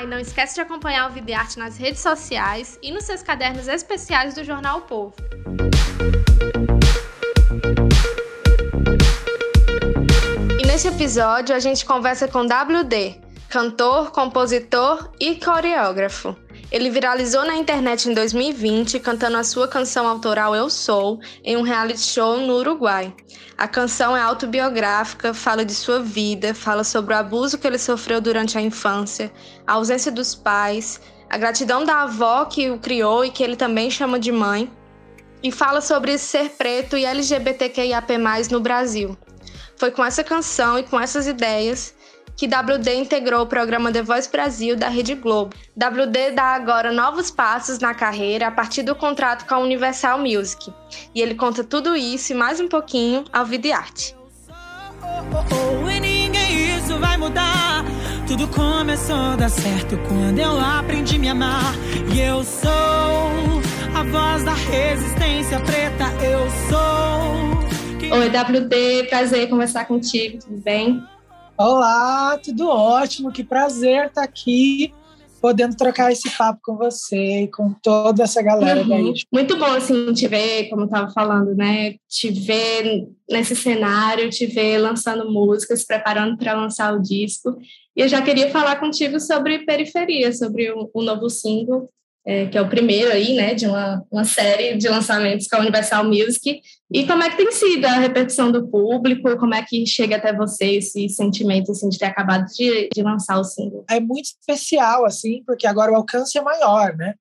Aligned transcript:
Ah, 0.00 0.04
e 0.04 0.06
não 0.06 0.18
esquece 0.18 0.54
de 0.54 0.62
acompanhar 0.62 1.10
o 1.10 1.12
Vida 1.12 1.30
e 1.30 1.34
Arte 1.34 1.58
nas 1.58 1.76
redes 1.76 2.00
sociais 2.00 2.78
e 2.82 2.90
nos 2.90 3.04
seus 3.04 3.22
cadernos 3.22 3.68
especiais 3.68 4.34
do 4.34 4.42
Jornal 4.42 4.78
o 4.78 4.80
Povo. 4.80 5.14
E 10.58 10.66
neste 10.66 10.88
episódio 10.88 11.54
a 11.54 11.58
gente 11.58 11.84
conversa 11.84 12.26
com 12.26 12.46
WD, 12.46 13.20
cantor, 13.50 14.10
compositor 14.10 15.12
e 15.20 15.36
coreógrafo. 15.36 16.34
Ele 16.70 16.88
viralizou 16.88 17.44
na 17.44 17.56
internet 17.56 18.08
em 18.08 18.14
2020 18.14 19.00
cantando 19.00 19.36
a 19.36 19.42
sua 19.42 19.66
canção 19.66 20.06
autoral 20.06 20.54
Eu 20.54 20.70
Sou 20.70 21.18
em 21.42 21.56
um 21.56 21.62
reality 21.62 22.00
show 22.00 22.38
no 22.38 22.58
Uruguai. 22.58 23.12
A 23.58 23.66
canção 23.66 24.16
é 24.16 24.22
autobiográfica, 24.22 25.34
fala 25.34 25.64
de 25.64 25.74
sua 25.74 26.00
vida, 26.00 26.54
fala 26.54 26.84
sobre 26.84 27.12
o 27.12 27.16
abuso 27.16 27.58
que 27.58 27.66
ele 27.66 27.76
sofreu 27.76 28.20
durante 28.20 28.56
a 28.56 28.60
infância, 28.60 29.32
a 29.66 29.74
ausência 29.74 30.12
dos 30.12 30.34
pais, 30.34 31.00
a 31.28 31.36
gratidão 31.36 31.84
da 31.84 32.02
avó 32.02 32.44
que 32.44 32.70
o 32.70 32.78
criou 32.78 33.24
e 33.24 33.30
que 33.30 33.42
ele 33.42 33.56
também 33.56 33.90
chama 33.90 34.18
de 34.18 34.30
mãe, 34.30 34.70
e 35.42 35.50
fala 35.50 35.80
sobre 35.80 36.18
ser 36.18 36.50
preto 36.50 36.96
e 36.96 37.04
LGBTQIAP+ 37.04 38.12
no 38.50 38.60
Brasil. 38.60 39.18
Foi 39.76 39.90
com 39.90 40.04
essa 40.04 40.22
canção 40.22 40.78
e 40.78 40.84
com 40.84 41.00
essas 41.00 41.26
ideias 41.26 41.94
que 42.40 42.46
WD 42.46 42.94
integrou 42.94 43.42
o 43.42 43.46
programa 43.46 43.92
The 43.92 44.02
Voice 44.02 44.30
Brasil 44.30 44.74
da 44.74 44.88
Rede 44.88 45.14
Globo. 45.14 45.54
WD 45.76 46.32
dá 46.32 46.54
agora 46.54 46.92
novos 46.92 47.30
passos 47.30 47.78
na 47.78 47.94
carreira 47.94 48.48
a 48.48 48.50
partir 48.50 48.82
do 48.82 48.94
contrato 48.94 49.46
com 49.46 49.54
a 49.54 49.58
Universal 49.58 50.18
Music. 50.18 50.72
E 51.14 51.22
ele 51.22 51.34
conta 51.34 51.62
tudo 51.62 51.96
isso 51.96 52.32
e 52.32 52.34
mais 52.34 52.60
um 52.60 52.68
pouquinho 52.68 53.24
ao 53.32 53.46
Vida 53.46 53.68
e 53.68 53.72
Arte. 53.72 54.16
isso 56.76 56.98
vai 56.98 57.16
mudar. 57.16 57.84
Tudo 58.26 58.48
começou 58.48 59.14
a 59.14 59.36
dar 59.36 59.48
certo 59.48 59.96
quando 60.08 60.38
eu 60.38 60.60
aprendi 60.60 61.16
a 61.16 61.18
me 61.18 61.28
amar. 61.28 61.72
E 62.12 62.20
eu 62.20 62.42
sou 62.42 62.70
a 63.94 64.02
voz 64.10 64.44
da 64.44 64.52
resistência 64.52 65.60
preta. 65.60 66.04
Eu 66.22 66.50
sou. 66.68 68.18
Oi, 68.18 68.28
WD, 68.28 69.08
prazer 69.08 69.48
conversar 69.48 69.84
contigo, 69.84 70.38
tudo 70.40 70.60
bem? 70.60 71.00
Olá, 71.56 72.36
tudo 72.42 72.68
ótimo, 72.68 73.30
que 73.30 73.44
prazer 73.44 74.06
estar 74.06 74.24
aqui 74.24 74.92
podendo 75.40 75.76
trocar 75.76 76.12
esse 76.12 76.30
papo 76.36 76.60
com 76.62 76.76
você 76.76 77.42
e 77.42 77.48
com 77.48 77.72
toda 77.82 78.22
essa 78.22 78.42
galera 78.42 78.82
uhum. 78.82 78.88
daí. 78.88 79.14
Muito 79.32 79.56
bom, 79.56 79.72
assim, 79.72 80.12
te 80.12 80.28
ver, 80.28 80.68
como 80.68 80.82
eu 80.82 80.86
estava 80.86 81.10
falando, 81.12 81.54
né? 81.54 81.94
Te 82.08 82.30
ver 82.30 83.08
nesse 83.28 83.56
cenário, 83.56 84.30
te 84.30 84.46
ver 84.46 84.78
lançando 84.78 85.30
músicas, 85.30 85.84
preparando 85.84 86.36
para 86.36 86.54
lançar 86.54 86.94
o 86.94 87.00
disco. 87.00 87.56
E 87.96 88.00
eu 88.00 88.08
já 88.08 88.22
queria 88.22 88.50
falar 88.50 88.76
contigo 88.76 89.18
sobre 89.18 89.64
Periferia, 89.64 90.32
sobre 90.32 90.70
o, 90.70 90.90
o 90.92 91.02
novo 91.02 91.28
single 91.30 91.88
é, 92.26 92.46
que 92.46 92.58
é 92.58 92.60
o 92.60 92.68
primeiro 92.68 93.10
aí, 93.10 93.34
né, 93.34 93.54
de 93.54 93.66
uma, 93.66 94.04
uma 94.10 94.24
série 94.24 94.76
de 94.76 94.88
lançamentos 94.88 95.46
com 95.46 95.56
a 95.56 95.60
Universal 95.60 96.04
Music, 96.04 96.60
e 96.92 97.06
como 97.06 97.22
é 97.22 97.30
que 97.30 97.36
tem 97.36 97.50
sido 97.50 97.84
a 97.86 97.92
repercussão 97.92 98.52
do 98.52 98.68
público, 98.68 99.36
como 99.38 99.54
é 99.54 99.62
que 99.62 99.86
chega 99.86 100.16
até 100.16 100.32
você 100.36 100.76
esse 100.76 101.08
sentimento, 101.08 101.72
assim, 101.72 101.88
de 101.88 101.98
ter 101.98 102.06
acabado 102.06 102.46
de, 102.46 102.88
de 102.94 103.02
lançar 103.02 103.38
o 103.38 103.44
single? 103.44 103.84
É 103.88 103.98
muito 104.00 104.26
especial, 104.26 105.04
assim, 105.04 105.42
porque 105.46 105.66
agora 105.66 105.92
o 105.92 105.96
alcance 105.96 106.36
é 106.36 106.42
maior, 106.42 106.94
né, 106.96 107.14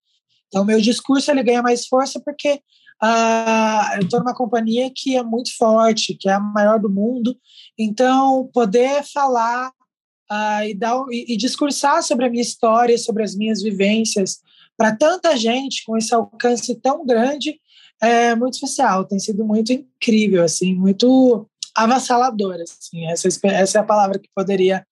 então 0.48 0.66
meu 0.66 0.82
discurso, 0.82 1.32
ele 1.32 1.44
ganha 1.44 1.62
mais 1.62 1.88
força 1.88 2.20
porque 2.20 2.60
uh, 3.02 3.96
eu 3.96 4.02
estou 4.02 4.20
numa 4.20 4.36
companhia 4.36 4.92
que 4.94 5.16
é 5.16 5.24
muito 5.24 5.56
forte, 5.56 6.16
que 6.16 6.28
é 6.28 6.34
a 6.34 6.40
maior 6.40 6.80
do 6.80 6.90
mundo, 6.90 7.38
então 7.78 8.50
poder 8.54 9.04
falar 9.04 9.70
uh, 9.70 10.64
e, 10.68 10.74
dar, 10.74 10.98
e, 11.10 11.34
e 11.34 11.38
discursar 11.38 12.04
sobre 12.04 12.26
a 12.26 12.30
minha 12.30 12.42
história, 12.42 12.98
sobre 12.98 13.24
as 13.24 13.36
minhas 13.36 13.62
vivências, 13.62 14.40
para 14.80 14.96
tanta 14.96 15.36
gente 15.36 15.84
com 15.86 15.98
esse 15.98 16.16
alcance 16.16 16.74
tão 16.80 17.06
grande 17.06 17.60
é 18.02 18.34
muito 18.34 18.54
especial, 18.54 19.04
tem 19.04 19.20
sido 19.20 19.44
muito 19.44 19.74
incrível, 19.74 20.42
assim, 20.42 20.74
muito 20.74 21.46
avassalador, 21.76 22.56
assim, 22.62 23.06
essa, 23.08 23.28
essa 23.28 23.78
é 23.78 23.82
a 23.82 23.86
palavra 23.86 24.18
que 24.18 24.30
poderia, 24.34 24.88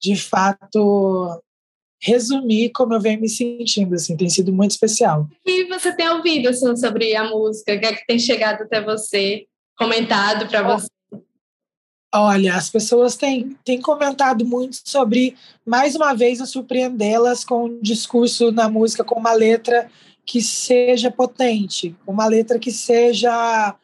de 0.00 0.14
fato, 0.14 1.42
resumir 2.00 2.70
como 2.70 2.94
eu 2.94 3.00
venho 3.00 3.20
me 3.20 3.28
sentindo, 3.28 3.96
assim, 3.96 4.16
tem 4.16 4.30
sido 4.30 4.52
muito 4.52 4.70
especial. 4.70 5.26
E 5.44 5.64
você 5.64 5.92
tem 5.92 6.08
ouvido, 6.08 6.48
assim, 6.48 6.76
sobre 6.76 7.16
a 7.16 7.28
música, 7.28 7.74
o 7.74 7.80
que 7.80 7.86
é 7.86 7.94
que 7.96 8.06
tem 8.06 8.20
chegado 8.20 8.62
até 8.62 8.80
você, 8.80 9.44
comentado 9.76 10.48
para 10.48 10.62
você? 10.62 10.86
Olha, 12.14 12.56
as 12.56 12.68
pessoas 12.68 13.16
têm, 13.16 13.56
têm 13.64 13.80
comentado 13.80 14.44
muito 14.44 14.76
sobre, 14.84 15.34
mais 15.64 15.94
uma 15.94 16.12
vez, 16.12 16.40
eu 16.40 16.46
surpreendê-las 16.46 17.42
com 17.42 17.64
um 17.64 17.80
discurso 17.80 18.52
na 18.52 18.68
música, 18.68 19.02
com 19.02 19.18
uma 19.18 19.32
letra 19.32 19.90
que 20.26 20.42
seja 20.42 21.10
potente, 21.10 21.96
uma 22.06 22.26
letra 22.26 22.58
que 22.58 22.70
seja 22.70 23.74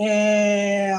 é, 0.00 0.96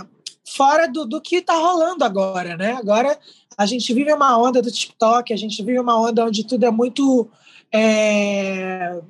fora 0.47 0.87
do, 0.87 1.05
do 1.05 1.19
que 1.19 1.37
está 1.37 1.53
rolando 1.53 2.05
agora, 2.05 2.55
né? 2.55 2.71
Agora 2.71 3.19
a 3.57 3.65
gente 3.65 3.93
vive 3.93 4.13
uma 4.13 4.37
onda 4.37 4.61
do 4.61 4.71
TikTok, 4.71 5.33
a 5.33 5.37
gente 5.37 5.61
vive 5.61 5.79
uma 5.79 5.99
onda 5.99 6.25
onde 6.25 6.45
tudo 6.45 6.65
é 6.65 6.71
muito 6.71 7.29
é, 7.73 9.01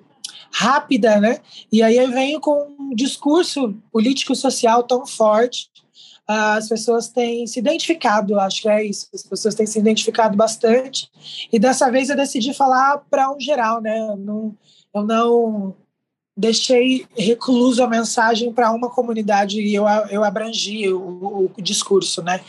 rápida, 0.52 1.20
né? 1.20 1.40
E 1.72 1.84
aí 1.84 1.98
eu 1.98 2.10
venho 2.12 2.40
com 2.40 2.76
um 2.80 2.96
discurso 2.96 3.76
político-social 3.92 4.82
tão 4.84 5.06
forte 5.06 5.70
as 6.28 6.70
pessoas 6.70 7.10
têm 7.10 7.46
se 7.46 7.60
identificado, 7.60 8.40
acho 8.40 8.62
que 8.62 8.70
é 8.70 8.84
isso, 8.86 9.08
as 9.14 9.24
pessoas 9.24 9.56
têm 9.56 9.66
se 9.66 9.78
identificado 9.78 10.38
bastante. 10.38 11.10
E 11.52 11.60
dessa 11.60 11.92
vez 11.92 12.10
eu 12.10 12.16
decidi 12.16 12.54
falar 12.54 13.00
para 13.10 13.32
um 13.32 13.40
geral, 13.40 13.82
né? 13.82 14.00
Eu 14.00 14.16
não, 14.16 14.58
eu 14.94 15.04
não 15.04 15.76
deixei 16.36 17.06
recluso 17.16 17.84
a 17.84 17.88
mensagem 17.88 18.52
para 18.54 18.72
uma 18.72 18.90
comunidade 18.90 19.62
e 19.62 19.76
eu, 19.76 19.86
eu 20.10 20.24
abrangi 20.24 20.92
o, 20.92 21.52
o, 21.56 21.62
discurso, 21.62 22.22
né? 22.22 22.40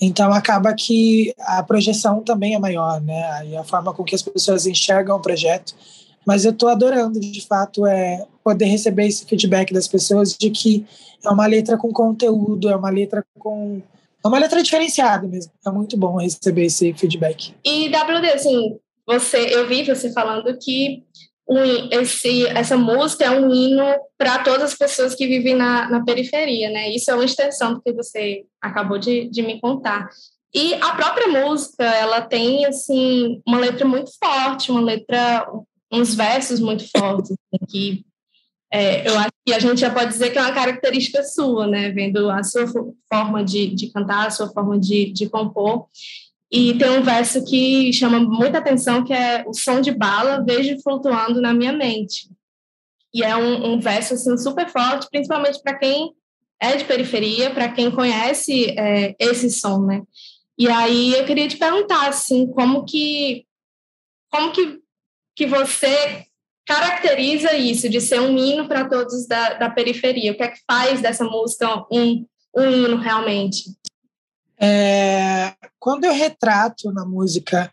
Então 0.00 0.32
acaba 0.32 0.74
que 0.74 1.32
a 1.38 1.62
projeção 1.62 2.20
também 2.22 2.54
é 2.54 2.58
maior, 2.58 3.00
né? 3.00 3.46
E 3.46 3.56
a 3.56 3.62
forma 3.62 3.94
com 3.94 4.02
que 4.02 4.14
as 4.14 4.22
pessoas 4.22 4.66
enxergam 4.66 5.16
o 5.16 5.22
projeto. 5.22 5.74
Mas 6.26 6.44
eu 6.44 6.50
estou 6.50 6.68
adorando, 6.68 7.20
de 7.20 7.46
fato, 7.46 7.86
é 7.86 8.26
poder 8.44 8.66
receber 8.66 9.06
esse 9.06 9.24
feedback 9.24 9.72
das 9.72 9.88
pessoas 9.88 10.36
de 10.36 10.50
que 10.50 10.86
é 11.24 11.30
uma 11.30 11.46
letra 11.46 11.78
com 11.78 11.90
conteúdo, 11.90 12.68
é 12.68 12.76
uma 12.76 12.90
letra 12.90 13.24
com. 13.38 13.80
É 14.22 14.28
uma 14.28 14.38
letra 14.38 14.62
diferenciada 14.62 15.26
mesmo. 15.26 15.52
É 15.66 15.70
muito 15.70 15.96
bom 15.96 16.16
receber 16.16 16.66
esse 16.66 16.92
feedback. 16.94 17.54
E 17.64 17.88
WD, 17.88 18.28
assim, 18.32 18.78
você, 19.06 19.54
eu 19.54 19.66
vi 19.66 19.82
você 19.82 20.12
falando 20.12 20.56
que 20.58 21.02
um, 21.48 21.90
esse, 22.00 22.46
essa 22.46 22.76
música 22.76 23.24
é 23.24 23.30
um 23.30 23.52
hino 23.52 23.84
para 24.16 24.42
todas 24.42 24.72
as 24.72 24.78
pessoas 24.78 25.14
que 25.14 25.26
vivem 25.26 25.54
na, 25.54 25.90
na 25.90 26.04
periferia, 26.04 26.70
né? 26.70 26.90
Isso 26.90 27.10
é 27.10 27.14
uma 27.14 27.24
extensão 27.24 27.74
do 27.74 27.82
que 27.82 27.92
você 27.92 28.44
acabou 28.62 28.98
de, 28.98 29.28
de 29.28 29.42
me 29.42 29.60
contar. 29.60 30.08
E 30.54 30.72
a 30.74 30.94
própria 30.94 31.28
música, 31.28 31.84
ela 31.84 32.22
tem, 32.22 32.64
assim, 32.64 33.42
uma 33.46 33.58
letra 33.58 33.86
muito 33.86 34.10
forte, 34.22 34.70
uma 34.70 34.80
letra, 34.80 35.46
uns 35.92 36.14
versos 36.14 36.60
muito 36.60 36.88
fortes, 36.96 37.32
assim, 37.32 37.66
que 37.68 38.04
é, 38.74 39.08
eu 39.08 39.16
acho 39.16 39.30
que 39.46 39.54
a 39.54 39.58
gente 39.60 39.80
já 39.80 39.88
pode 39.88 40.10
dizer 40.10 40.30
que 40.30 40.38
é 40.38 40.42
uma 40.42 40.52
característica 40.52 41.22
sua, 41.22 41.64
né? 41.64 41.92
Vendo 41.92 42.28
a 42.28 42.42
sua 42.42 42.66
forma 43.08 43.44
de, 43.44 43.72
de 43.72 43.88
cantar, 43.88 44.26
a 44.26 44.30
sua 44.30 44.48
forma 44.48 44.76
de, 44.80 45.12
de 45.12 45.28
compor. 45.28 45.86
E 46.50 46.76
tem 46.76 46.90
um 46.90 47.00
verso 47.00 47.44
que 47.44 47.92
chama 47.92 48.18
muita 48.18 48.58
atenção, 48.58 49.04
que 49.04 49.12
é 49.12 49.44
o 49.46 49.54
som 49.54 49.80
de 49.80 49.92
bala, 49.92 50.44
vejo 50.44 50.76
flutuando 50.82 51.40
na 51.40 51.54
minha 51.54 51.72
mente. 51.72 52.28
E 53.14 53.22
é 53.22 53.36
um, 53.36 53.74
um 53.74 53.80
verso 53.80 54.14
assim, 54.14 54.36
super 54.36 54.68
forte, 54.68 55.06
principalmente 55.08 55.62
para 55.62 55.78
quem 55.78 56.12
é 56.58 56.76
de 56.76 56.84
periferia, 56.84 57.54
para 57.54 57.70
quem 57.70 57.92
conhece 57.92 58.74
é, 58.76 59.14
esse 59.20 59.50
som, 59.50 59.86
né? 59.86 60.02
E 60.58 60.68
aí 60.68 61.14
eu 61.14 61.24
queria 61.24 61.46
te 61.46 61.56
perguntar, 61.56 62.08
assim, 62.08 62.44
como 62.48 62.84
que, 62.84 63.46
como 64.32 64.50
que, 64.50 64.80
que 65.36 65.46
você 65.46 66.26
caracteriza 66.66 67.54
isso, 67.54 67.88
de 67.88 68.00
ser 68.00 68.20
um 68.20 68.36
hino 68.36 68.66
para 68.66 68.88
todos 68.88 69.26
da, 69.26 69.54
da 69.54 69.70
periferia? 69.70 70.32
O 70.32 70.36
que 70.36 70.42
é 70.42 70.48
que 70.48 70.60
faz 70.66 71.00
dessa 71.00 71.24
música 71.24 71.84
um, 71.90 72.26
um 72.56 72.70
hino 72.70 72.96
realmente? 72.96 73.64
É, 74.60 75.54
quando 75.78 76.04
eu 76.04 76.12
retrato 76.12 76.92
na 76.92 77.04
música 77.04 77.70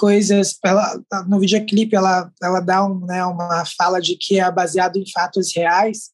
coisas. 0.00 0.58
Ela, 0.64 0.98
no 1.28 1.38
videoclipe, 1.38 1.94
ela, 1.94 2.32
ela 2.42 2.60
dá 2.60 2.82
um, 2.86 3.04
né, 3.04 3.22
uma 3.26 3.66
fala 3.66 4.00
de 4.00 4.16
que 4.16 4.40
é 4.40 4.50
baseado 4.50 4.96
em 4.96 5.04
fatos 5.12 5.54
reais. 5.54 6.10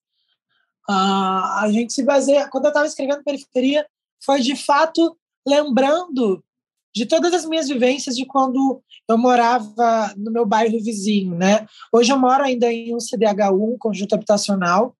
Uh, 0.90 1.62
a 1.62 1.68
gente 1.70 1.92
se 1.92 2.02
baseia. 2.02 2.48
Quando 2.48 2.64
eu 2.64 2.70
estava 2.70 2.86
escrevendo 2.86 3.22
Periferia, 3.22 3.86
foi 4.24 4.40
de 4.40 4.56
fato 4.56 5.16
lembrando 5.46 6.42
de 6.96 7.04
todas 7.04 7.34
as 7.34 7.44
minhas 7.44 7.68
vivências 7.68 8.16
de 8.16 8.24
quando 8.24 8.82
eu 9.06 9.18
morava 9.18 10.14
no 10.16 10.32
meu 10.32 10.46
bairro 10.46 10.82
vizinho, 10.82 11.36
né? 11.36 11.66
Hoje 11.92 12.10
eu 12.10 12.18
moro 12.18 12.42
ainda 12.42 12.72
em 12.72 12.94
um 12.94 12.96
CDH1, 12.96 13.76
conjunto 13.78 14.14
habitacional, 14.14 14.96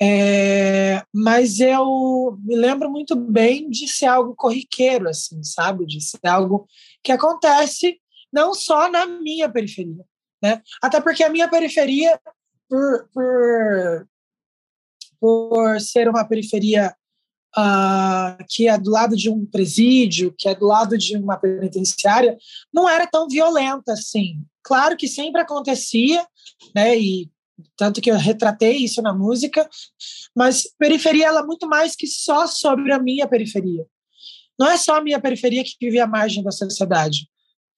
é, 0.00 1.02
mas 1.14 1.60
eu 1.60 2.38
me 2.42 2.56
lembro 2.56 2.90
muito 2.90 3.14
bem 3.14 3.68
de 3.68 3.86
ser 3.86 4.06
algo 4.06 4.34
corriqueiro, 4.34 5.06
assim, 5.06 5.44
sabe? 5.44 5.84
De 5.84 6.00
ser 6.00 6.26
algo 6.26 6.66
que 7.02 7.12
acontece 7.12 8.00
não 8.32 8.54
só 8.54 8.90
na 8.90 9.04
minha 9.04 9.46
periferia, 9.46 10.06
né? 10.42 10.62
Até 10.82 11.02
porque 11.02 11.22
a 11.22 11.28
minha 11.28 11.50
periferia, 11.50 12.18
por, 12.66 13.10
por, 13.12 14.08
por 15.20 15.80
ser 15.82 16.08
uma 16.08 16.24
periferia 16.26 16.96
uh, 17.56 18.44
que 18.48 18.68
é 18.68 18.76
do 18.76 18.90
lado 18.90 19.16
de 19.16 19.30
um 19.30 19.46
presídio, 19.46 20.34
que 20.36 20.48
é 20.48 20.54
do 20.54 20.66
lado 20.66 20.98
de 20.98 21.16
uma 21.16 21.36
penitenciária, 21.36 22.36
não 22.72 22.88
era 22.88 23.06
tão 23.06 23.28
violenta 23.28 23.92
assim. 23.92 24.44
Claro 24.62 24.96
que 24.96 25.08
sempre 25.08 25.40
acontecia, 25.40 26.26
né? 26.74 26.98
E 26.98 27.30
tanto 27.76 28.00
que 28.00 28.10
eu 28.10 28.16
retratei 28.16 28.78
isso 28.78 29.00
na 29.00 29.14
música, 29.14 29.68
mas 30.34 30.68
periferia 30.78 31.26
ela 31.26 31.40
é 31.40 31.46
muito 31.46 31.68
mais 31.68 31.94
que 31.94 32.06
só 32.06 32.46
sobre 32.46 32.92
a 32.92 32.98
minha 32.98 33.28
periferia. 33.28 33.86
Não 34.58 34.70
é 34.70 34.76
só 34.76 34.96
a 34.96 35.02
minha 35.02 35.20
periferia 35.20 35.62
que 35.62 35.76
vive 35.80 36.00
à 36.00 36.06
margem 36.06 36.42
da 36.42 36.50
sociedade. 36.50 37.28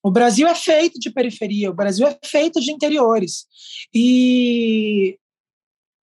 O 0.01 0.11
Brasil 0.11 0.47
é 0.47 0.55
feito 0.55 0.99
de 0.99 1.11
periferia, 1.11 1.69
o 1.69 1.73
Brasil 1.73 2.07
é 2.07 2.17
feito 2.23 2.61
de 2.61 2.71
interiores. 2.71 3.45
E, 3.93 5.19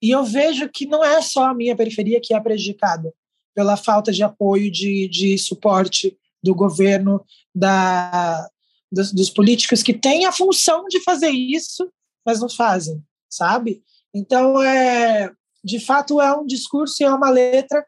e 0.02 0.12
eu 0.12 0.24
vejo 0.24 0.70
que 0.70 0.86
não 0.86 1.04
é 1.04 1.22
só 1.22 1.46
a 1.46 1.54
minha 1.54 1.76
periferia 1.76 2.22
que 2.22 2.34
é 2.34 2.40
prejudicada 2.40 3.14
pela 3.58 3.76
falta 3.76 4.12
de 4.12 4.22
apoio, 4.22 4.72
de, 4.72 5.08
de 5.08 5.36
suporte 5.36 6.16
do 6.44 6.54
governo, 6.54 7.26
da, 7.56 8.48
dos, 8.92 9.12
dos 9.12 9.32
políticos 9.32 9.82
que 9.82 9.96
têm 9.96 10.28
a 10.28 10.32
função 10.32 10.86
de 10.88 11.02
fazer 11.02 11.32
isso, 11.32 11.92
mas 12.24 12.40
não 12.40 12.48
fazem, 12.48 13.04
sabe? 13.28 13.82
Então, 14.14 14.62
é, 14.62 15.32
de 15.64 15.80
fato, 15.80 16.22
é 16.22 16.38
um 16.38 16.46
discurso 16.46 17.02
e 17.02 17.06
é 17.06 17.10
uma 17.10 17.32
letra 17.32 17.84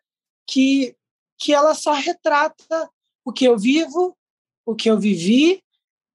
que, 0.50 0.96
que 1.38 1.54
ela 1.54 1.76
só 1.76 1.94
retrata 1.94 2.90
o 3.24 3.32
que 3.32 3.46
eu 3.46 3.56
vivo, 3.56 4.18
o 4.66 4.74
que 4.74 4.90
eu 4.90 5.00
vivi 5.00 5.62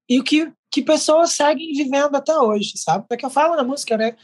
e 0.09 0.19
o 0.19 0.23
que, 0.25 0.51
que 0.69 0.81
pessoas 0.81 1.31
seguem 1.31 1.71
vivendo 1.71 2.13
até 2.13 2.37
hoje, 2.37 2.73
sabe? 2.75 3.05
É 3.09 3.15
que 3.15 3.25
eu 3.25 3.29
falo 3.29 3.55
na 3.55 3.63
música, 3.63 3.95
né? 3.95 4.17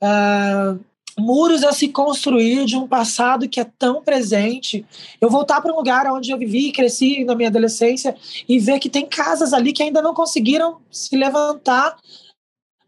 Uh, 0.00 0.78
muros 1.18 1.64
a 1.64 1.72
se 1.72 1.88
construir 1.88 2.66
de 2.66 2.76
um 2.76 2.86
passado 2.86 3.48
que 3.48 3.58
é 3.58 3.64
tão 3.64 4.02
presente. 4.02 4.84
Eu 5.20 5.30
voltar 5.30 5.60
para 5.60 5.72
um 5.72 5.76
lugar 5.76 6.06
onde 6.12 6.30
eu 6.30 6.38
vivi 6.38 6.68
e 6.68 6.72
cresci 6.72 7.24
na 7.24 7.34
minha 7.34 7.48
adolescência 7.48 8.16
e 8.48 8.58
ver 8.58 8.78
que 8.78 8.90
tem 8.90 9.06
casas 9.06 9.52
ali 9.52 9.72
que 9.72 9.82
ainda 9.82 10.02
não 10.02 10.12
conseguiram 10.12 10.80
se 10.90 11.16
levantar. 11.16 11.96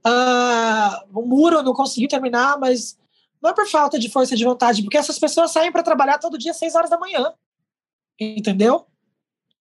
Uh, 0.07 1.19
o 1.19 1.23
muro 1.23 1.63
não 1.63 1.73
conseguiu 1.73 2.09
terminar, 2.09 2.59
mas 2.59 2.99
não 3.43 3.51
é 3.51 3.55
por 3.55 3.67
falta 3.67 3.99
de 3.99 4.11
força 4.11 4.37
de 4.37 4.45
vontade, 4.45 4.83
porque 4.83 4.99
essas 4.99 5.19
pessoas 5.19 5.51
saem 5.51 5.73
para 5.73 5.83
trabalhar 5.83 6.19
todo 6.19 6.39
dia 6.39 6.51
às 6.51 6.59
seis 6.59 6.75
horas 6.75 6.91
da 6.91 6.99
manhã. 6.99 7.33
Entendeu? 8.21 8.88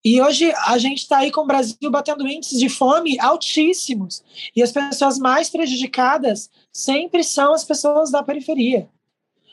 E 0.09 0.21
hoje 0.21 0.53
a 0.65 0.77
gente 0.77 0.99
está 0.99 1.17
aí 1.17 1.29
com 1.29 1.41
o 1.41 1.45
Brasil 1.45 1.91
batendo 1.91 2.25
índices 2.25 2.57
de 2.57 2.69
fome 2.69 3.19
altíssimos. 3.19 4.23
E 4.55 4.63
as 4.63 4.71
pessoas 4.71 5.19
mais 5.19 5.49
prejudicadas 5.49 6.49
sempre 6.71 7.25
são 7.25 7.53
as 7.53 7.65
pessoas 7.65 8.09
da 8.09 8.23
periferia. 8.23 8.87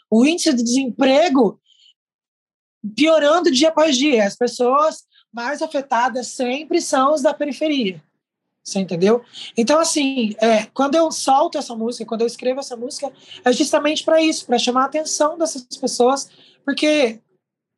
O 0.09 0.25
índice 0.25 0.55
de 0.55 0.63
desemprego 0.63 1.61
piorando 2.95 3.51
dia 3.51 3.71
após 3.71 3.97
dia. 3.97 4.25
As 4.25 4.37
pessoas 4.37 5.03
mais 5.33 5.61
afetadas 5.61 6.29
sempre 6.29 6.81
são 6.81 7.15
os 7.15 7.23
da 7.23 7.35
periferia. 7.35 8.01
Você 8.63 8.79
entendeu? 8.79 9.25
Então, 9.57 9.81
assim, 9.81 10.37
é, 10.41 10.67
quando 10.67 10.95
eu 10.95 11.11
solto 11.11 11.59
essa 11.59 11.75
música, 11.75 12.07
quando 12.07 12.21
eu 12.21 12.29
escrevo 12.29 12.61
essa 12.61 12.77
música, 12.77 13.13
é 13.45 13.53
justamente 13.53 14.05
para 14.05 14.23
isso, 14.23 14.47
para 14.47 14.57
chamar 14.57 14.83
a 14.83 14.87
atenção 14.87 15.37
dessas 15.37 15.65
pessoas, 15.65 16.31
porque 16.65 17.19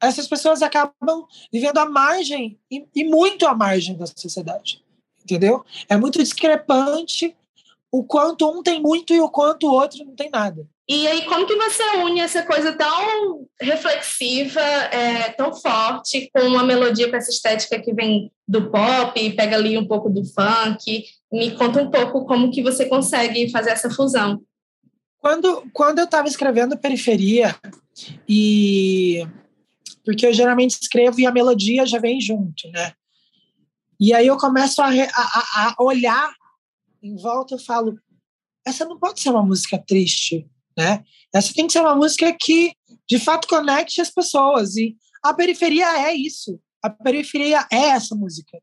essas 0.06 0.26
pessoas 0.26 0.62
acabam 0.62 1.26
vivendo 1.52 1.78
à 1.78 1.86
margem 1.86 2.58
e, 2.70 2.86
e, 2.94 3.04
muito 3.04 3.46
à 3.46 3.54
margem 3.54 3.96
da 3.96 4.06
sociedade, 4.06 4.82
entendeu? 5.22 5.64
É 5.88 5.96
muito 5.96 6.18
discrepante 6.18 7.36
o 7.90 8.04
quanto 8.04 8.48
um 8.50 8.62
tem 8.62 8.80
muito 8.80 9.14
e 9.14 9.20
o 9.20 9.28
quanto 9.28 9.66
o 9.66 9.72
outro 9.72 10.04
não 10.04 10.14
tem 10.14 10.30
nada. 10.30 10.66
E 10.88 11.06
aí, 11.08 11.24
como 11.24 11.46
que 11.46 11.56
você 11.56 11.82
une 12.04 12.20
essa 12.20 12.44
coisa 12.44 12.72
tão 12.72 13.44
reflexiva, 13.60 14.60
é, 14.60 15.30
tão 15.30 15.52
forte, 15.52 16.30
com 16.32 16.42
uma 16.42 16.62
melodia 16.62 17.10
com 17.10 17.16
essa 17.16 17.30
estética 17.30 17.80
que 17.80 17.92
vem 17.92 18.30
do 18.46 18.70
pop, 18.70 19.20
e 19.20 19.34
pega 19.34 19.56
ali 19.56 19.76
um 19.76 19.86
pouco 19.86 20.08
do 20.08 20.24
funk? 20.24 21.04
Me 21.32 21.50
conta 21.52 21.82
um 21.82 21.90
pouco 21.90 22.24
como 22.24 22.52
que 22.52 22.62
você 22.62 22.86
consegue 22.86 23.50
fazer 23.50 23.70
essa 23.70 23.90
fusão. 23.90 24.40
Quando, 25.18 25.64
quando 25.72 25.98
eu 25.98 26.04
estava 26.04 26.28
escrevendo 26.28 26.78
Periferia 26.78 27.56
e 28.28 29.26
porque 30.06 30.24
eu 30.24 30.32
geralmente 30.32 30.78
escrevo 30.80 31.18
e 31.20 31.26
a 31.26 31.32
melodia 31.32 31.84
já 31.84 31.98
vem 31.98 32.20
junto, 32.20 32.70
né? 32.70 32.92
E 33.98 34.14
aí 34.14 34.28
eu 34.28 34.38
começo 34.38 34.80
a, 34.80 34.88
a, 34.88 35.74
a 35.76 35.82
olhar 35.82 36.32
em 37.02 37.16
volta 37.16 37.56
e 37.56 37.64
falo: 37.64 37.98
essa 38.64 38.84
não 38.84 38.98
pode 38.98 39.20
ser 39.20 39.30
uma 39.30 39.42
música 39.42 39.76
triste, 39.76 40.48
né? 40.78 41.04
Essa 41.34 41.52
tem 41.52 41.66
que 41.66 41.72
ser 41.72 41.80
uma 41.80 41.96
música 41.96 42.32
que 42.32 42.72
de 43.08 43.18
fato 43.18 43.48
conecte 43.48 44.00
as 44.00 44.10
pessoas. 44.10 44.76
E 44.76 44.96
a 45.22 45.34
periferia 45.34 46.08
é 46.08 46.14
isso. 46.14 46.60
A 46.80 46.88
periferia 46.88 47.66
é 47.70 47.88
essa 47.88 48.14
música. 48.14 48.62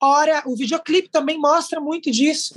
Ora, 0.00 0.42
o 0.46 0.56
videoclipe 0.56 1.10
também 1.10 1.38
mostra 1.38 1.80
muito 1.80 2.10
disso. 2.10 2.54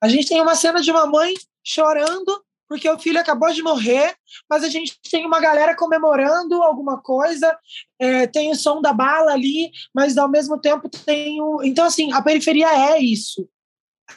A 0.00 0.08
gente 0.08 0.28
tem 0.28 0.40
uma 0.40 0.54
cena 0.54 0.80
de 0.80 0.90
uma 0.90 1.06
mãe 1.06 1.34
chorando 1.62 2.42
porque 2.68 2.88
o 2.88 2.98
filho 2.98 3.18
acabou 3.18 3.50
de 3.52 3.62
morrer, 3.62 4.14
mas 4.48 4.62
a 4.62 4.68
gente 4.68 4.98
tem 5.10 5.24
uma 5.24 5.40
galera 5.40 5.74
comemorando 5.74 6.62
alguma 6.62 7.00
coisa, 7.00 7.58
é, 7.98 8.26
tem 8.26 8.50
o 8.50 8.54
som 8.54 8.80
da 8.80 8.92
bala 8.92 9.32
ali, 9.32 9.70
mas 9.94 10.18
ao 10.18 10.28
mesmo 10.28 10.60
tempo 10.60 10.88
tem 10.88 11.40
o. 11.40 11.62
Então, 11.62 11.86
assim, 11.86 12.12
a 12.12 12.20
periferia 12.20 12.68
é 12.68 12.98
isso. 12.98 13.48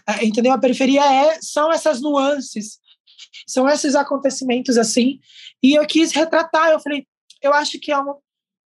É, 0.08 0.26
entendeu? 0.26 0.54
A 0.54 0.58
periferia 0.58 1.04
é, 1.04 1.40
são 1.42 1.72
essas 1.72 2.02
nuances, 2.02 2.80
são 3.48 3.70
esses 3.70 3.96
acontecimentos 3.96 4.78
assim. 4.78 5.20
E 5.64 5.76
eu 5.76 5.86
quis 5.86 6.12
retratar, 6.12 6.70
eu 6.70 6.80
falei, 6.80 7.08
eu 7.42 7.54
acho 7.54 7.80
que 7.80 7.92
é 7.92 7.98
uma, 7.98 8.18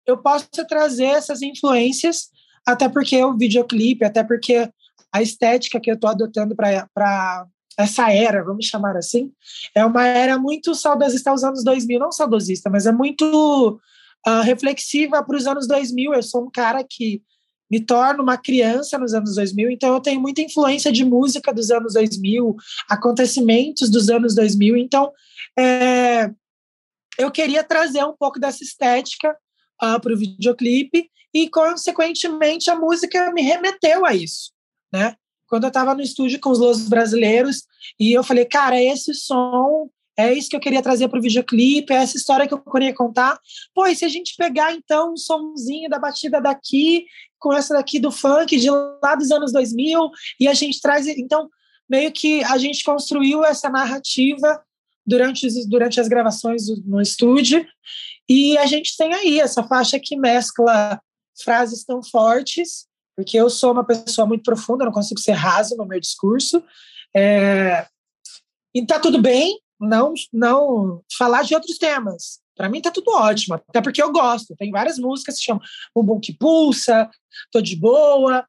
eu 0.05 0.17
posso 0.17 0.47
trazer 0.67 1.05
essas 1.05 1.41
influências, 1.41 2.29
até 2.65 2.87
porque 2.89 3.23
o 3.23 3.37
videoclipe, 3.37 4.05
até 4.05 4.23
porque 4.23 4.69
a 5.11 5.21
estética 5.21 5.79
que 5.79 5.89
eu 5.89 5.95
estou 5.95 6.09
adotando 6.09 6.55
para 6.55 7.47
essa 7.77 8.11
era, 8.11 8.43
vamos 8.43 8.65
chamar 8.65 8.95
assim, 8.95 9.31
é 9.73 9.85
uma 9.85 10.05
era 10.05 10.37
muito 10.37 10.73
saudosista 10.73 11.29
aos 11.29 11.43
anos 11.43 11.63
2000, 11.63 11.99
não 11.99 12.11
saudosista, 12.11 12.69
mas 12.69 12.85
é 12.85 12.91
muito 12.91 13.79
uh, 14.25 14.41
reflexiva 14.41 15.23
para 15.23 15.35
os 15.35 15.45
anos 15.45 15.67
2000. 15.67 16.13
Eu 16.13 16.23
sou 16.23 16.45
um 16.45 16.51
cara 16.51 16.83
que 16.87 17.21
me 17.69 17.79
torno 17.79 18.23
uma 18.23 18.37
criança 18.37 18.97
nos 18.97 19.13
anos 19.13 19.35
2000, 19.35 19.71
então 19.71 19.93
eu 19.93 19.99
tenho 19.99 20.21
muita 20.21 20.41
influência 20.41 20.91
de 20.91 21.03
música 21.03 21.53
dos 21.53 21.71
anos 21.71 21.93
2000, 21.93 22.55
acontecimentos 22.89 23.89
dos 23.89 24.09
anos 24.09 24.35
2000, 24.35 24.77
então 24.77 25.11
é, 25.57 26.29
eu 27.17 27.31
queria 27.31 27.63
trazer 27.63 28.03
um 28.03 28.15
pouco 28.15 28.39
dessa 28.39 28.63
estética 28.63 29.35
uh, 29.81 29.99
para 29.99 30.13
o 30.13 30.17
videoclipe 30.17 31.09
e, 31.33 31.49
consequentemente, 31.49 32.69
a 32.69 32.75
música 32.75 33.31
me 33.33 33.41
remeteu 33.41 34.05
a 34.05 34.13
isso, 34.13 34.51
né? 34.93 35.15
Quando 35.47 35.63
eu 35.63 35.69
estava 35.69 35.93
no 35.93 36.01
estúdio 36.01 36.39
com 36.39 36.49
os 36.49 36.59
Los 36.59 36.87
Brasileiros, 36.87 37.63
e 37.99 38.13
eu 38.13 38.23
falei, 38.23 38.45
cara, 38.45 38.81
esse 38.81 39.13
som, 39.13 39.89
é 40.17 40.33
isso 40.33 40.49
que 40.49 40.55
eu 40.55 40.59
queria 40.59 40.81
trazer 40.81 41.07
para 41.07 41.19
o 41.19 41.21
videoclipe, 41.21 41.93
é 41.93 41.97
essa 41.97 42.17
história 42.17 42.47
que 42.47 42.53
eu 42.53 42.59
queria 42.59 42.93
contar. 42.93 43.39
Pô, 43.73 43.85
e 43.85 43.95
se 43.95 44.05
a 44.05 44.09
gente 44.09 44.35
pegar, 44.37 44.73
então, 44.73 45.13
um 45.13 45.17
somzinho 45.17 45.89
da 45.89 45.99
batida 45.99 46.41
daqui, 46.41 47.05
com 47.37 47.53
essa 47.53 47.73
daqui 47.73 47.99
do 47.99 48.11
funk, 48.11 48.57
de 48.57 48.69
lá 48.69 49.15
dos 49.15 49.31
anos 49.31 49.51
2000, 49.51 50.09
e 50.39 50.47
a 50.47 50.53
gente 50.53 50.81
traz... 50.81 51.05
Então, 51.07 51.49
meio 51.87 52.11
que 52.11 52.43
a 52.45 52.57
gente 52.57 52.83
construiu 52.83 53.43
essa 53.45 53.69
narrativa 53.69 54.63
durante, 55.05 55.47
durante 55.67 55.99
as 55.99 56.07
gravações 56.07 56.63
no 56.85 56.99
estúdio, 56.99 57.65
e 58.27 58.57
a 58.57 58.65
gente 58.65 58.97
tem 58.97 59.13
aí 59.13 59.39
essa 59.39 59.63
faixa 59.63 59.99
que 60.01 60.17
mescla 60.17 60.99
frases 61.43 61.83
tão 61.83 62.01
fortes 62.01 62.87
porque 63.15 63.37
eu 63.37 63.49
sou 63.49 63.71
uma 63.71 63.83
pessoa 63.83 64.27
muito 64.27 64.43
profunda, 64.43 64.85
não 64.85 64.91
consigo 64.91 65.19
ser 65.19 65.31
raso 65.31 65.75
no 65.75 65.85
meu 65.85 65.99
discurso. 65.99 66.63
É, 67.15 67.87
e 68.73 68.85
tá 68.85 68.99
tudo 68.99 69.21
bem 69.21 69.59
não, 69.79 70.13
não 70.33 71.01
falar 71.17 71.43
de 71.43 71.55
outros 71.55 71.77
temas. 71.77 72.39
Para 72.55 72.69
mim 72.69 72.81
tá 72.81 72.91
tudo 72.91 73.11
ótimo, 73.11 73.55
até 73.55 73.81
porque 73.81 74.01
eu 74.01 74.11
gosto. 74.11 74.55
Tem 74.55 74.71
várias 74.71 74.97
músicas 74.97 75.35
que 75.35 75.39
se 75.39 75.45
chamam 75.45 75.63
Bumbum 75.93 76.19
que 76.19 76.33
Pulsa, 76.33 77.09
Tô 77.51 77.61
de 77.61 77.75
Boa, 77.75 78.45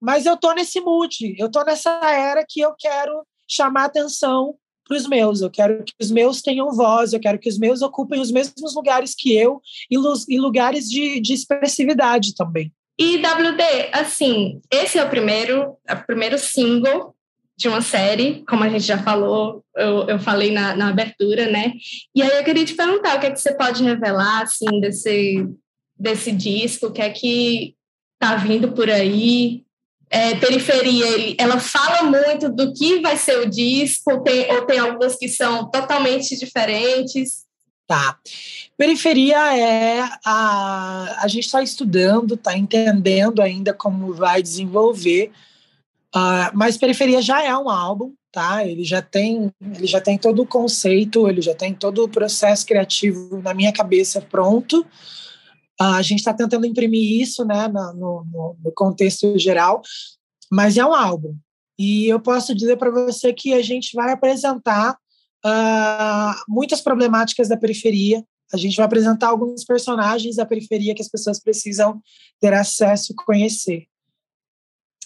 Mas 0.00 0.26
eu 0.26 0.36
tô 0.36 0.52
nesse 0.52 0.80
mood, 0.80 1.34
eu 1.38 1.50
tô 1.50 1.62
nessa 1.62 1.90
era 2.10 2.44
que 2.48 2.60
eu 2.60 2.74
quero 2.78 3.26
chamar 3.48 3.86
atenção 3.86 4.56
para 4.86 4.96
os 4.96 5.06
meus, 5.06 5.40
eu 5.40 5.50
quero 5.50 5.84
que 5.84 5.94
os 6.00 6.10
meus 6.10 6.42
tenham 6.42 6.72
voz, 6.72 7.12
eu 7.12 7.20
quero 7.20 7.38
que 7.38 7.48
os 7.48 7.58
meus 7.58 7.80
ocupem 7.80 8.20
os 8.20 8.32
mesmos 8.32 8.74
lugares 8.74 9.14
que 9.14 9.32
eu 9.34 9.60
e, 9.90 9.96
e 10.28 10.38
lugares 10.38 10.88
de, 10.88 11.20
de 11.20 11.32
expressividade 11.32 12.34
também. 12.34 12.72
E 13.00 13.16
WD, 13.16 13.62
assim, 13.94 14.60
esse 14.70 14.98
é 14.98 15.02
o 15.02 15.08
primeiro, 15.08 15.74
é 15.88 15.94
o 15.94 16.04
primeiro 16.04 16.38
single 16.38 17.14
de 17.56 17.66
uma 17.66 17.80
série, 17.80 18.44
como 18.46 18.62
a 18.62 18.68
gente 18.68 18.84
já 18.84 19.02
falou, 19.02 19.64
eu, 19.74 20.06
eu 20.06 20.18
falei 20.18 20.50
na, 20.50 20.76
na 20.76 20.90
abertura, 20.90 21.50
né? 21.50 21.72
E 22.14 22.20
aí 22.20 22.36
eu 22.36 22.44
queria 22.44 22.62
te 22.62 22.74
perguntar 22.74 23.16
o 23.16 23.20
que 23.20 23.24
é 23.24 23.30
que 23.30 23.40
você 23.40 23.54
pode 23.54 23.82
revelar, 23.82 24.42
assim, 24.42 24.80
desse, 24.82 25.48
desse 25.98 26.30
disco, 26.30 26.88
o 26.88 26.92
que 26.92 27.00
é 27.00 27.08
que 27.08 27.74
tá 28.18 28.36
vindo 28.36 28.72
por 28.72 28.90
aí, 28.90 29.62
é, 30.10 30.34
periferia, 30.34 31.36
ela 31.38 31.58
fala 31.58 32.02
muito 32.02 32.50
do 32.50 32.70
que 32.74 33.00
vai 33.00 33.16
ser 33.16 33.38
o 33.38 33.48
disco, 33.48 34.22
tem, 34.22 34.52
ou 34.52 34.66
tem 34.66 34.78
algumas 34.78 35.16
que 35.16 35.26
são 35.26 35.70
totalmente 35.70 36.38
diferentes? 36.38 37.46
Tá. 37.90 38.16
Periferia 38.78 39.52
é 39.52 40.08
a. 40.24 41.24
A 41.24 41.26
gente 41.26 41.46
está 41.46 41.60
estudando, 41.60 42.34
está 42.34 42.56
entendendo 42.56 43.42
ainda 43.42 43.74
como 43.74 44.14
vai 44.14 44.40
desenvolver, 44.40 45.32
uh, 46.14 46.54
mas 46.54 46.76
Periferia 46.76 47.20
já 47.20 47.42
é 47.44 47.52
um 47.58 47.68
álbum, 47.68 48.14
tá? 48.30 48.64
Ele 48.64 48.84
já 48.84 49.02
tem, 49.02 49.52
ele 49.74 49.88
já 49.88 50.00
tem 50.00 50.16
todo 50.16 50.42
o 50.42 50.46
conceito, 50.46 51.28
ele 51.28 51.42
já 51.42 51.52
tem 51.52 51.74
todo 51.74 52.04
o 52.04 52.08
processo 52.08 52.64
criativo 52.64 53.42
na 53.42 53.52
minha 53.52 53.72
cabeça 53.72 54.20
pronto. 54.20 54.86
Uh, 55.80 55.96
a 55.96 56.02
gente 56.02 56.20
está 56.20 56.32
tentando 56.32 56.66
imprimir 56.66 57.20
isso, 57.20 57.44
né, 57.44 57.66
no, 57.66 57.92
no, 58.24 58.56
no 58.66 58.72
contexto 58.72 59.36
geral, 59.36 59.82
mas 60.48 60.76
é 60.76 60.86
um 60.86 60.94
álbum. 60.94 61.34
E 61.76 62.06
eu 62.06 62.20
posso 62.20 62.54
dizer 62.54 62.76
para 62.76 62.92
você 62.92 63.32
que 63.32 63.52
a 63.52 63.62
gente 63.62 63.96
vai 63.96 64.12
apresentar 64.12 64.96
uh, 65.44 66.34
muitas 66.48 66.80
problemáticas 66.80 67.48
da 67.48 67.56
periferia. 67.56 68.24
A 68.52 68.56
gente 68.56 68.76
vai 68.76 68.86
apresentar 68.86 69.28
alguns 69.28 69.64
personagens 69.64 70.36
da 70.36 70.46
periferia 70.46 70.94
que 70.94 71.02
as 71.02 71.08
pessoas 71.08 71.40
precisam 71.40 72.00
ter 72.40 72.52
acesso 72.52 73.12
e 73.12 73.14
conhecer. 73.14 73.86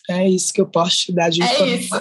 É 0.09 0.29
isso 0.29 0.53
que 0.53 0.61
eu 0.61 0.67
posso 0.67 0.97
te 0.97 1.15
dar 1.15 1.31
de 1.31 1.43
informação. 1.43 1.67
É 1.67 1.77
isso. 1.77 1.95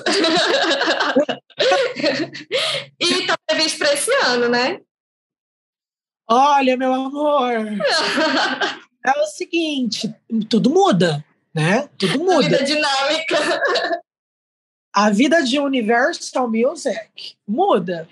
e 3.00 3.28
tá 3.28 3.38
previsto 3.46 3.78
para 3.78 3.94
esse 3.94 4.12
ano, 4.25 4.50
né? 4.50 4.80
Olha, 6.30 6.75
meu 6.78 6.94
amor. 6.94 7.54
é 9.06 9.22
o 9.22 9.25
seguinte, 9.28 10.13
tudo 10.50 10.70
muda, 10.70 11.24
né? 11.54 11.90
Tudo 11.98 12.20
muda. 12.20 12.46
A 12.46 12.50
vida 12.50 12.63
dinâmica 12.63 14.02
a 14.94 15.10
vida 15.10 15.44
de 15.44 15.60
Universal 15.60 16.50
Music 16.50 17.36
muda. 17.48 18.08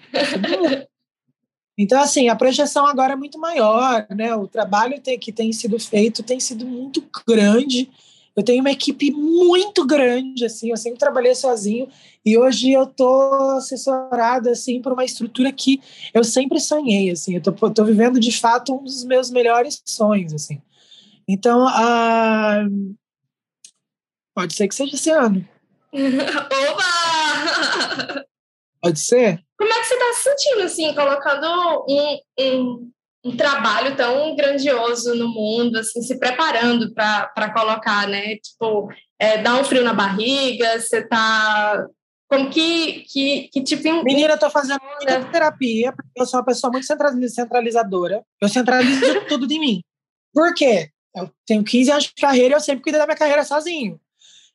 Então, 1.78 2.02
assim, 2.02 2.28
a 2.28 2.36
projeção 2.36 2.86
agora 2.86 3.14
é 3.14 3.16
muito 3.16 3.40
maior, 3.40 4.06
né? 4.10 4.36
O 4.36 4.48
trabalho 4.48 5.00
tem, 5.00 5.18
que 5.18 5.32
tem 5.32 5.52
sido 5.54 5.80
feito 5.80 6.22
tem 6.22 6.40
sido 6.40 6.66
muito 6.66 7.04
grande. 7.28 7.90
Eu 8.36 8.44
tenho 8.44 8.62
uma 8.62 8.72
equipe 8.72 9.12
muito 9.12 9.86
grande, 9.86 10.46
assim, 10.46 10.70
eu 10.70 10.78
sempre 10.78 11.00
trabalhei 11.00 11.36
sozinho 11.36 11.90
e 12.26 12.38
hoje 12.38 12.72
eu 12.72 12.86
tô 12.88 13.34
assessorada, 13.58 14.52
assim, 14.52 14.82
por 14.82 14.94
uma 14.94 15.04
estrutura 15.04 15.52
que 15.52 15.82
eu 16.14 16.24
sempre 16.24 16.60
sonhei, 16.60 17.10
assim, 17.12 17.36
eu 17.36 17.42
tô, 17.42 17.52
tô 17.52 17.84
vivendo, 17.84 18.20
de 18.20 18.32
fato, 18.32 18.74
um 18.74 18.84
dos 18.84 19.04
meus 19.04 19.30
melhores 19.30 19.82
sonhos, 19.86 20.34
assim. 20.34 20.62
Então, 21.28 21.68
ah, 21.68 22.64
pode 24.34 24.54
ser 24.54 24.68
que 24.68 24.76
seja 24.76 24.96
esse 24.96 25.10
ano. 25.10 25.46
Oba! 26.71 28.25
Pode 28.81 29.00
ser? 29.00 29.39
Como 29.57 29.71
é 29.71 29.79
que 29.79 29.86
você 29.86 29.93
está 29.93 30.13
se 30.13 30.24
sentindo, 30.24 30.63
assim, 30.63 30.95
colocando 30.95 31.86
um, 31.88 32.19
um, 32.39 32.91
um, 33.25 33.38
trabalho 33.38 33.95
tão 33.95 34.36
grandioso 34.36 35.13
no 35.15 35.27
mundo, 35.27 35.77
assim, 35.77 36.01
se 36.01 36.17
preparando 36.17 36.93
para 36.93 37.53
colocar, 37.53 38.07
né? 38.07 38.38
Tipo, 38.38 38.89
é, 39.19 39.38
dá 39.38 39.55
um 39.55 39.63
frio 39.63 39.83
na 39.83 39.93
barriga, 39.93 40.79
você 40.79 41.00
está 41.00 41.86
como 42.31 42.50
que, 42.50 43.03
que, 43.10 43.50
que 43.51 43.62
tipo... 43.62 44.03
Menina, 44.05 44.36
eu 44.36 44.39
tô 44.39 44.50
fazendo 44.50 44.79
muita 44.81 45.25
terapia, 45.25 45.91
porque 45.91 46.10
eu 46.15 46.25
sou 46.25 46.39
uma 46.39 46.45
pessoa 46.45 46.71
muito 46.71 46.88
centralizadora. 47.29 48.24
Eu 48.39 48.48
centralizo 48.48 49.01
tudo 49.27 49.45
de 49.45 49.60
mim. 49.60 49.81
Por 50.33 50.53
quê? 50.53 50.91
Eu 51.13 51.29
tenho 51.45 51.62
15 51.62 51.91
anos 51.91 52.03
de 52.05 52.13
carreira 52.13 52.53
e 52.53 52.55
eu 52.55 52.62
sempre 52.62 52.83
cuidei 52.83 53.01
da 53.01 53.05
minha 53.05 53.17
carreira 53.17 53.43
sozinho. 53.43 54.00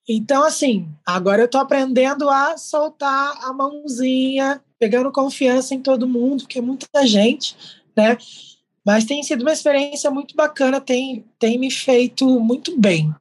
Então, 0.08 0.44
assim, 0.44 0.88
agora 1.04 1.42
eu 1.42 1.46
estou 1.46 1.60
aprendendo 1.60 2.30
a 2.30 2.56
soltar 2.56 3.36
a 3.42 3.52
mãozinha, 3.52 4.62
pegando 4.78 5.10
confiança 5.10 5.74
em 5.74 5.82
todo 5.82 6.08
mundo, 6.08 6.42
porque 6.42 6.58
é 6.58 6.62
muita 6.62 7.06
gente, 7.06 7.56
né? 7.96 8.16
Mas 8.84 9.04
tem 9.04 9.20
sido 9.24 9.42
uma 9.42 9.52
experiência 9.52 10.08
muito 10.10 10.36
bacana, 10.36 10.80
tem, 10.80 11.24
tem 11.40 11.58
me 11.58 11.72
feito 11.72 12.38
muito 12.38 12.78
bem. 12.78 13.12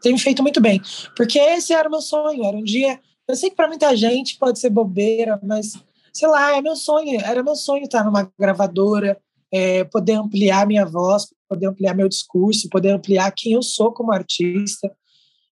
Tem 0.00 0.12
me 0.12 0.20
feito 0.20 0.40
muito 0.40 0.60
bem. 0.60 0.80
Porque 1.16 1.38
esse 1.38 1.72
era 1.72 1.88
o 1.88 1.90
meu 1.90 2.00
sonho, 2.00 2.44
era 2.44 2.56
um 2.56 2.62
dia. 2.62 3.00
Eu 3.26 3.34
sei 3.34 3.50
que 3.50 3.56
para 3.56 3.66
muita 3.66 3.96
gente 3.96 4.38
pode 4.38 4.60
ser 4.60 4.70
bobeira, 4.70 5.40
mas 5.42 5.72
sei 6.12 6.28
lá, 6.28 6.56
é 6.56 6.62
meu 6.62 6.76
sonho. 6.76 7.20
Era 7.22 7.42
meu 7.42 7.56
sonho 7.56 7.82
estar 7.82 8.04
numa 8.04 8.30
gravadora, 8.38 9.18
é, 9.52 9.82
poder 9.82 10.12
ampliar 10.12 10.64
minha 10.64 10.86
voz, 10.86 11.26
poder 11.48 11.66
ampliar 11.66 11.94
meu 11.94 12.08
discurso, 12.08 12.68
poder 12.68 12.90
ampliar 12.90 13.32
quem 13.32 13.54
eu 13.54 13.62
sou 13.62 13.92
como 13.92 14.12
artista. 14.12 14.94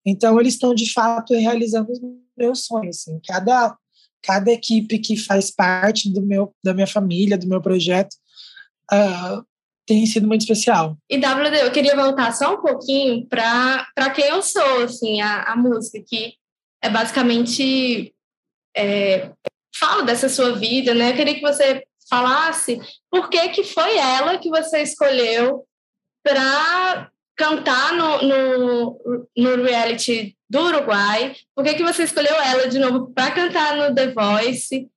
Então, 0.05 0.39
eles 0.39 0.53
estão, 0.53 0.73
de 0.73 0.91
fato, 0.91 1.33
realizando 1.33 1.91
os 1.91 1.99
meus 2.37 2.65
sonhos. 2.65 2.99
Assim. 2.99 3.19
Cada, 3.27 3.75
cada 4.23 4.51
equipe 4.51 4.99
que 4.99 5.15
faz 5.17 5.51
parte 5.51 6.11
do 6.11 6.21
meu, 6.21 6.53
da 6.63 6.73
minha 6.73 6.87
família, 6.87 7.37
do 7.37 7.47
meu 7.47 7.61
projeto, 7.61 8.13
uh, 8.91 9.45
tem 9.85 10.05
sido 10.05 10.27
muito 10.27 10.41
especial. 10.41 10.97
E 11.09 11.17
WD, 11.17 11.61
eu 11.61 11.71
queria 11.71 11.95
voltar 11.95 12.31
só 12.33 12.55
um 12.55 12.61
pouquinho 12.61 13.27
para 13.27 14.09
quem 14.15 14.25
eu 14.25 14.41
sou, 14.41 14.83
assim, 14.83 15.21
a, 15.21 15.43
a 15.43 15.55
música, 15.55 16.03
que 16.05 16.35
é 16.81 16.89
basicamente 16.89 18.13
é, 18.75 19.31
fala 19.77 20.03
dessa 20.03 20.29
sua 20.29 20.53
vida, 20.53 20.93
né? 20.93 21.11
Eu 21.11 21.15
queria 21.15 21.35
que 21.35 21.41
você 21.41 21.83
falasse 22.09 22.79
por 23.09 23.29
que, 23.29 23.49
que 23.49 23.63
foi 23.63 23.97
ela 23.97 24.37
que 24.37 24.49
você 24.49 24.81
escolheu 24.81 25.65
para 26.23 27.09
cantar 27.41 27.93
no, 27.93 28.21
no, 28.21 29.27
no 29.35 29.63
reality 29.63 30.37
do 30.47 30.59
Uruguai. 30.59 31.35
Por 31.55 31.63
que, 31.63 31.73
que 31.73 31.83
você 31.83 32.03
escolheu 32.03 32.35
ela 32.35 32.67
de 32.67 32.77
novo 32.77 33.11
para 33.11 33.31
cantar 33.31 33.75
no 33.75 33.95
The 33.95 34.13
Voice? 34.13 34.87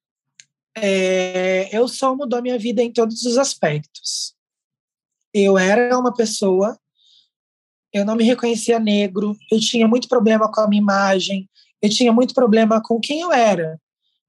É, 0.76 1.74
eu 1.74 1.88
só 1.88 2.14
mudou 2.14 2.38
a 2.38 2.42
minha 2.42 2.58
vida 2.58 2.82
em 2.82 2.92
todos 2.92 3.22
os 3.22 3.38
aspectos. 3.38 4.34
Eu 5.32 5.56
era 5.56 5.98
uma 5.98 6.12
pessoa, 6.12 6.78
eu 7.92 8.04
não 8.04 8.14
me 8.14 8.24
reconhecia 8.24 8.78
negro, 8.78 9.34
eu 9.50 9.58
tinha 9.58 9.88
muito 9.88 10.06
problema 10.06 10.52
com 10.52 10.60
a 10.60 10.68
minha 10.68 10.82
imagem, 10.82 11.48
eu 11.80 11.88
tinha 11.88 12.12
muito 12.12 12.34
problema 12.34 12.82
com 12.82 13.00
quem 13.00 13.20
eu 13.22 13.32
era, 13.32 13.80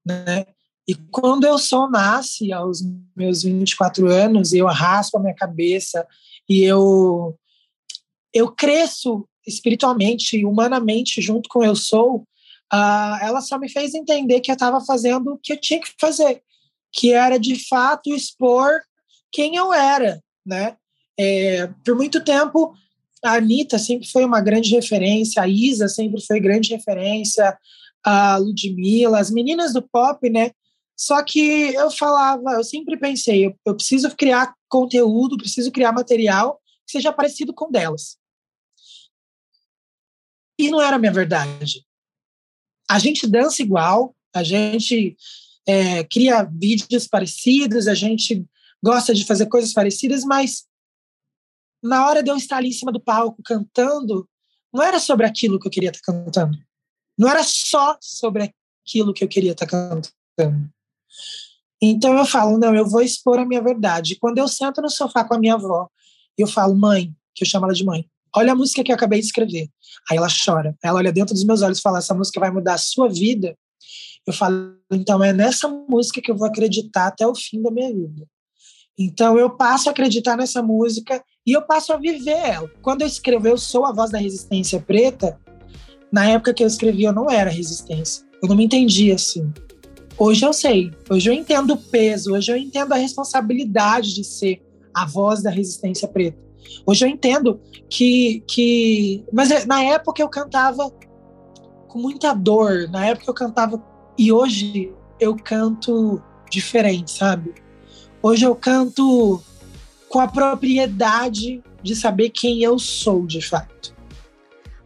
né? 0.04 0.46
E 0.88 0.94
quando 0.94 1.44
eu 1.44 1.58
só 1.58 1.90
nasce 1.90 2.52
aos 2.52 2.80
meus 3.14 3.42
24 3.42 4.06
anos, 4.06 4.52
eu 4.52 4.66
raspo 4.66 5.18
a 5.18 5.20
minha 5.20 5.34
cabeça 5.34 6.06
e 6.48 6.62
eu 6.62 7.36
eu 8.36 8.52
cresço 8.52 9.26
espiritualmente, 9.46 10.44
humanamente, 10.44 11.20
junto 11.20 11.48
com 11.48 11.62
eu 11.62 11.76
sou, 11.76 12.26
uh, 12.72 13.16
ela 13.22 13.40
só 13.40 13.58
me 13.58 13.68
fez 13.68 13.94
entender 13.94 14.40
que 14.40 14.50
eu 14.50 14.54
estava 14.54 14.80
fazendo 14.84 15.34
o 15.34 15.38
que 15.38 15.52
eu 15.52 15.60
tinha 15.60 15.80
que 15.80 15.92
fazer, 16.00 16.42
que 16.92 17.12
era 17.12 17.38
de 17.38 17.66
fato 17.68 18.14
expor 18.14 18.80
quem 19.30 19.56
eu 19.56 19.72
era, 19.72 20.20
né? 20.44 20.76
É, 21.18 21.68
por 21.84 21.94
muito 21.94 22.22
tempo, 22.22 22.74
a 23.24 23.34
Anitta 23.34 23.78
sempre 23.78 24.06
foi 24.08 24.24
uma 24.24 24.40
grande 24.40 24.74
referência, 24.74 25.42
a 25.42 25.48
Isa 25.48 25.88
sempre 25.88 26.20
foi 26.20 26.40
grande 26.40 26.74
referência, 26.74 27.56
a 28.04 28.36
Ludmilla, 28.36 29.18
as 29.18 29.30
meninas 29.30 29.72
do 29.72 29.82
pop, 29.82 30.28
né? 30.28 30.50
Só 30.96 31.22
que 31.22 31.74
eu 31.74 31.90
falava, 31.90 32.52
eu 32.52 32.64
sempre 32.64 32.96
pensei, 32.96 33.46
eu, 33.46 33.54
eu 33.64 33.74
preciso 33.74 34.14
criar 34.16 34.54
conteúdo, 34.68 35.36
preciso 35.36 35.70
criar 35.70 35.92
material 35.92 36.60
que 36.86 36.92
seja 36.92 37.12
parecido 37.12 37.52
com 37.52 37.70
delas. 37.70 38.16
E 40.58 40.70
não 40.70 40.80
era 40.80 40.96
a 40.96 40.98
minha 40.98 41.12
verdade. 41.12 41.84
A 42.88 42.98
gente 42.98 43.26
dança 43.26 43.62
igual, 43.62 44.14
a 44.34 44.42
gente 44.42 45.16
é, 45.66 46.04
cria 46.04 46.44
vídeos 46.44 47.06
parecidos, 47.06 47.88
a 47.88 47.94
gente 47.94 48.44
gosta 48.82 49.14
de 49.14 49.24
fazer 49.24 49.46
coisas 49.46 49.72
parecidas, 49.72 50.24
mas 50.24 50.66
na 51.82 52.06
hora 52.06 52.22
de 52.22 52.30
eu 52.30 52.36
estar 52.36 52.58
ali 52.58 52.68
em 52.68 52.72
cima 52.72 52.92
do 52.92 53.00
palco 53.00 53.42
cantando, 53.44 54.28
não 54.72 54.82
era 54.82 54.98
sobre 54.98 55.26
aquilo 55.26 55.58
que 55.58 55.66
eu 55.66 55.70
queria 55.70 55.90
estar 55.90 56.00
cantando. 56.00 56.58
Não 57.18 57.28
era 57.28 57.42
só 57.42 57.96
sobre 58.00 58.52
aquilo 58.84 59.12
que 59.12 59.24
eu 59.24 59.28
queria 59.28 59.52
estar 59.52 59.66
cantando. 59.66 60.08
Então 61.80 62.16
eu 62.16 62.24
falo, 62.24 62.58
não, 62.58 62.74
eu 62.74 62.86
vou 62.86 63.02
expor 63.02 63.38
a 63.38 63.44
minha 63.46 63.62
verdade. 63.62 64.16
Quando 64.16 64.38
eu 64.38 64.48
sento 64.48 64.80
no 64.80 64.90
sofá 64.90 65.24
com 65.24 65.34
a 65.34 65.38
minha 65.38 65.54
avó, 65.54 65.88
eu 66.36 66.46
falo, 66.46 66.74
mãe, 66.74 67.14
que 67.34 67.44
eu 67.44 67.48
chamo 67.48 67.66
ela 67.66 67.74
de 67.74 67.84
mãe, 67.84 68.08
olha 68.36 68.52
a 68.52 68.54
música 68.54 68.84
que 68.84 68.92
eu 68.92 68.96
acabei 68.96 69.18
de 69.18 69.26
escrever. 69.26 69.68
Aí 70.10 70.18
ela 70.18 70.28
chora. 70.28 70.76
Ela 70.82 70.98
olha 70.98 71.12
dentro 71.12 71.34
dos 71.34 71.44
meus 71.44 71.62
olhos 71.62 71.78
e 71.78 71.82
fala: 71.82 71.98
essa 71.98 72.14
música 72.14 72.38
vai 72.38 72.50
mudar 72.50 72.74
a 72.74 72.78
sua 72.78 73.08
vida. 73.08 73.56
Eu 74.26 74.32
falo: 74.32 74.76
então 74.92 75.24
é 75.24 75.32
nessa 75.32 75.68
música 75.68 76.20
que 76.20 76.30
eu 76.30 76.36
vou 76.36 76.46
acreditar 76.46 77.06
até 77.06 77.26
o 77.26 77.34
fim 77.34 77.62
da 77.62 77.70
minha 77.70 77.92
vida. 77.92 78.26
Então 78.98 79.38
eu 79.38 79.50
passo 79.50 79.88
a 79.88 79.92
acreditar 79.92 80.36
nessa 80.36 80.62
música 80.62 81.22
e 81.46 81.52
eu 81.52 81.62
passo 81.62 81.92
a 81.92 81.96
viver 81.96 82.30
ela. 82.30 82.70
Quando 82.80 83.02
eu 83.02 83.06
escrevo 83.06 83.46
Eu 83.46 83.58
Sou 83.58 83.84
a 83.84 83.92
Voz 83.92 84.10
da 84.10 84.18
Resistência 84.18 84.80
Preta, 84.80 85.38
na 86.10 86.30
época 86.30 86.54
que 86.54 86.62
eu 86.62 86.66
escrevi 86.66 87.04
eu 87.04 87.12
não 87.12 87.30
era 87.30 87.50
resistência. 87.50 88.24
Eu 88.42 88.48
não 88.48 88.56
me 88.56 88.64
entendia 88.64 89.14
assim. 89.14 89.52
Hoje 90.18 90.46
eu 90.46 90.52
sei, 90.52 90.90
hoje 91.10 91.28
eu 91.28 91.34
entendo 91.34 91.74
o 91.74 91.76
peso, 91.76 92.32
hoje 92.32 92.50
eu 92.50 92.56
entendo 92.56 92.92
a 92.94 92.96
responsabilidade 92.96 94.14
de 94.14 94.24
ser 94.24 94.62
a 94.94 95.04
voz 95.04 95.42
da 95.42 95.50
resistência 95.50 96.08
preta. 96.08 96.45
Hoje 96.86 97.04
eu 97.04 97.08
entendo 97.08 97.60
que. 97.88 98.42
que 98.46 99.24
mas 99.32 99.50
é, 99.50 99.64
na 99.66 99.82
época 99.82 100.22
eu 100.22 100.28
cantava 100.28 100.90
com 101.88 101.98
muita 101.98 102.32
dor, 102.34 102.88
na 102.90 103.06
época 103.06 103.30
eu 103.30 103.34
cantava. 103.34 103.82
E 104.18 104.32
hoje 104.32 104.92
eu 105.20 105.36
canto 105.36 106.22
diferente, 106.50 107.10
sabe? 107.10 107.54
Hoje 108.22 108.44
eu 108.44 108.54
canto 108.54 109.42
com 110.08 110.20
a 110.20 110.28
propriedade 110.28 111.62
de 111.82 111.94
saber 111.94 112.30
quem 112.30 112.62
eu 112.62 112.78
sou 112.78 113.26
de 113.26 113.40
fato. 113.40 113.94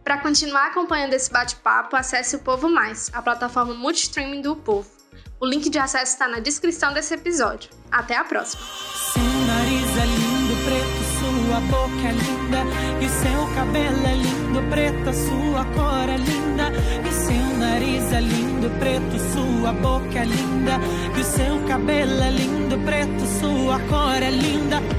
Para 0.03 0.17
continuar 0.17 0.67
acompanhando 0.67 1.13
esse 1.13 1.31
bate-papo, 1.31 1.95
acesse 1.95 2.35
o 2.35 2.39
Povo 2.39 2.67
Mais, 2.69 3.09
a 3.13 3.21
plataforma 3.21 3.73
multistreaming 3.73 4.41
do 4.41 4.55
Povo. 4.55 4.89
O 5.39 5.45
link 5.45 5.69
de 5.69 5.79
acesso 5.79 6.13
está 6.13 6.27
na 6.27 6.39
descrição 6.39 6.93
desse 6.93 7.13
episódio. 7.13 7.69
Até 7.91 8.15
a 8.15 8.23
próxima! 8.23 8.61
Boca 11.61 12.07
é 12.07 12.11
linda. 12.11 12.63
E 13.01 13.09
seu 13.09 13.55
cabelo 13.55 14.05
é 14.05 14.15
lindo, 14.15 14.61
preto, 14.69 15.13
sua 15.13 15.65
cor 15.65 16.09
é 16.09 16.17
linda. 16.17 16.71
E 17.07 17.11
seu 17.11 17.57
nariz 17.57 18.11
é 18.13 18.21
lindo, 18.21 18.69
preto, 18.79 19.17
sua 19.33 19.73
boca 19.73 20.19
é 20.19 20.25
linda. 20.25 20.79
E 21.19 21.23
seu 21.23 21.59
cabelo 21.67 22.21
é 22.21 22.29
lindo, 22.29 22.77
preto, 22.85 23.25
sua 23.39 23.79
cor 23.81 24.21
é 24.21 24.29
linda. 24.29 24.90